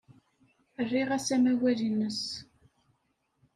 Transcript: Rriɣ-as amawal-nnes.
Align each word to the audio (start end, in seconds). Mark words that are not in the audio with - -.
Rriɣ-as 0.85 1.27
amawal-nnes. 1.35 2.23